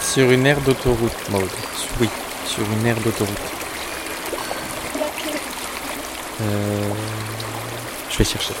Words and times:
Sur 0.00 0.30
une 0.32 0.44
aire 0.44 0.60
d'autoroute, 0.60 1.30
Maud. 1.30 1.48
Oui, 2.00 2.08
sur 2.44 2.64
une 2.64 2.86
aire 2.86 2.96
d'autoroute. 2.96 3.36
Euh, 6.40 6.90
je 8.10 8.18
vais 8.18 8.24
chercher. 8.24 8.54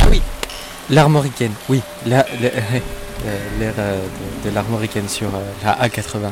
Ah 0.00 0.06
oui, 0.10 0.20
l'armoricaine, 0.90 1.52
oui, 1.68 1.82
la... 2.04 2.26
l'aire 3.58 3.74
euh, 3.78 4.02
de, 4.44 4.48
de 4.50 4.54
l'armoricaine 4.54 5.08
sur 5.08 5.28
euh, 5.34 5.40
la 5.64 5.86
A81. 5.88 6.30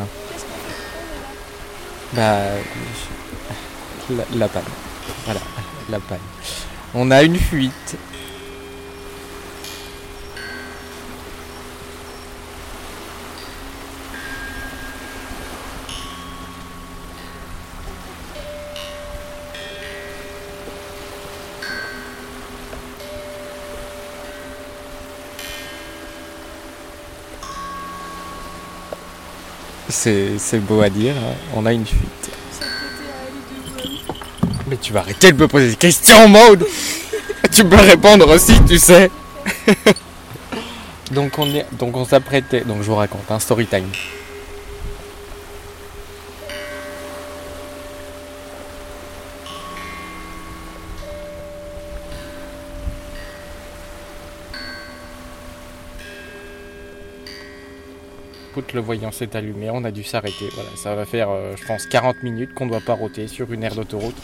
Bah, 2.13 2.39
la 4.35 4.49
panne. 4.49 4.63
Voilà, 5.25 5.41
la 5.91 5.99
panne. 6.01 6.19
On 6.95 7.11
a 7.11 7.23
une 7.23 7.37
fuite. 7.37 7.97
C'est 29.89 30.61
beau 30.61 30.81
à 30.81 30.89
dire, 30.89 31.15
hein. 31.17 31.35
on 31.55 31.67
a 31.67 31.73
une 31.73 31.87
fuite. 31.87 32.31
Mais 34.67 34.77
tu 34.77 34.93
vas 34.93 35.01
arrêter 35.01 35.33
de 35.33 35.37
me 35.41 35.47
poser 35.47 35.71
des 35.71 35.77
questions, 35.77 36.27
Maud 36.29 36.67
Tu 37.53 37.65
peux 37.65 37.77
répondre 37.77 38.29
aussi, 38.29 38.55
tu 38.67 38.79
sais 38.79 39.11
Donc 41.11 41.39
on 41.39 41.47
donc 41.73 41.97
on 41.97 42.05
s'apprêtait, 42.05 42.63
donc 42.63 42.79
je 42.79 42.87
vous 42.87 42.97
raconte, 42.97 43.31
un 43.31 43.39
story 43.39 43.67
time. 43.67 43.85
Le 58.73 58.81
voyant 58.81 59.11
s'est 59.11 59.37
allumé, 59.37 59.71
on 59.71 59.85
a 59.85 59.91
dû 59.91 60.05
s'arrêter. 60.05 60.49
Voilà, 60.55 60.71
ça 60.77 60.95
va 60.95 61.05
faire, 61.05 61.31
euh, 61.31 61.55
je 61.57 61.67
pense, 61.67 61.87
40 61.87 62.23
minutes 62.23 62.55
qu'on 62.55 62.67
doit 62.67 62.81
paroter 62.81 63.27
sur 63.27 63.53
une 63.53 63.65
aire 63.65 63.75
d'autoroute. 63.75 64.17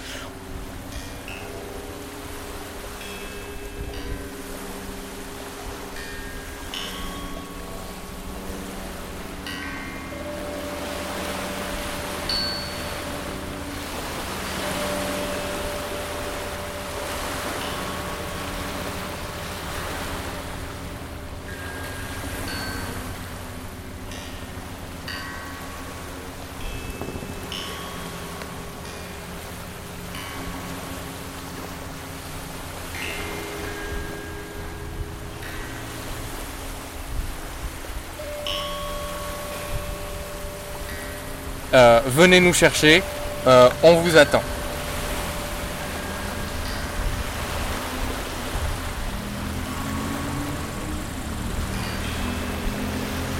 Euh, 41.72 42.00
venez 42.06 42.40
nous 42.40 42.52
chercher, 42.52 43.02
euh, 43.46 43.68
on 43.82 43.94
vous 43.94 44.16
attend. 44.16 44.42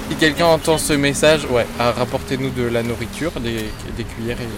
Si 0.09 0.15
quelqu'un 0.15 0.45
entend 0.45 0.77
ce 0.77 0.93
message, 0.93 1.45
ouais, 1.49 1.65
rapportez-nous 1.77 2.51
de 2.51 2.63
la 2.63 2.83
nourriture, 2.83 3.31
des, 3.41 3.69
cuillères 4.15 4.39
et 4.39 4.45
des 4.45 4.51